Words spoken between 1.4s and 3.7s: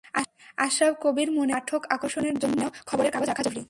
করেন, পাঠক আকর্ষণের জন্য খবরের কাগজ রাখা জরুরি।